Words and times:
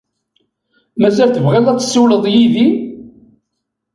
Mazal 0.99 1.29
tebɣiḍ 1.31 1.65
ad 1.67 1.79
tessiwleḍ 1.79 2.23
yid-i? 2.33 2.67